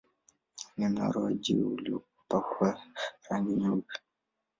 [0.77, 2.81] Ni mnara wa jiwe uliopakwa
[3.29, 3.95] rangi nyeupe.